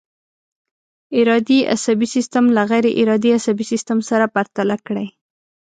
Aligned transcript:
ارادي 1.19 1.57
عصبي 1.73 2.07
سیستم 2.15 2.43
له 2.55 2.61
غیر 2.71 2.85
ارادي 3.01 3.29
عصبي 3.37 3.65
سیستم 3.71 3.97
سره 4.09 4.25
پرتله 4.35 4.75
کړئ. 4.87 5.07